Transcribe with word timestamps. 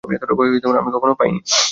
এতটা 0.11 0.33
ভয় 0.37 0.49
আমি 0.79 0.91
কখনো 0.95 1.13
পাইনি। 1.15 1.39